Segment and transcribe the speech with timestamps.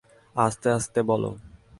[0.35, 1.29] আস্তে আস্তে বলো।